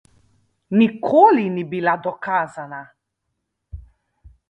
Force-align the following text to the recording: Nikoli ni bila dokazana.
Nikoli 0.77 1.45
ni 1.49 1.63
bila 1.69 1.93
dokazana. 2.03 2.83